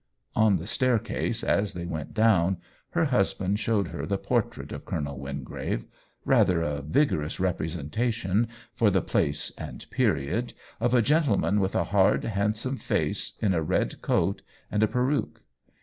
On 0.35 0.57
the 0.57 0.65
staircase, 0.65 1.43
as 1.43 1.73
they 1.73 1.85
went 1.85 2.15
down, 2.15 2.57
her 2.97 3.05
husband 3.05 3.59
showed 3.59 3.89
her 3.89 4.03
the 4.07 4.17
portrait 4.17 4.71
of 4.71 4.83
Colonel 4.83 5.19
Wingrave— 5.19 5.85
rather 6.25 6.63
a 6.63 6.81
vigorous 6.81 7.39
representation, 7.39 8.47
for 8.73 8.89
the 8.89 9.03
place 9.03 9.51
and 9.59 9.87
period, 9.91 10.53
of 10.79 10.95
a 10.95 11.03
gentleman 11.03 11.59
with 11.59 11.75
a 11.75 11.83
hard, 11.93 12.23
handsome 12.23 12.77
face, 12.77 13.37
in 13.43 13.53
a 13.53 13.61
red 13.61 14.01
coat 14.01 14.41
and 14.71 14.81
a 14.81 14.87
peruke. 14.87 15.43